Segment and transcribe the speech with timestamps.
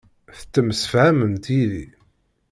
[0.37, 1.85] Tettemsefhamemt yid-i.